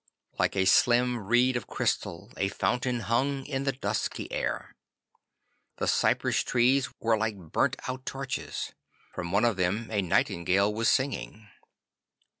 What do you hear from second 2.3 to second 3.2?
a fountain